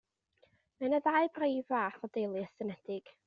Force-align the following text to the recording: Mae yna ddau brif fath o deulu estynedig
Mae 0.79 0.89
yna 0.91 0.99
ddau 1.09 1.29
brif 1.37 1.69
fath 1.75 2.01
o 2.07 2.11
deulu 2.19 2.43
estynedig 2.47 3.17